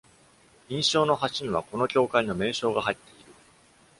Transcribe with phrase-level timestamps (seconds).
[0.69, 3.31] 印章の端にはこの協会の名称が入っている。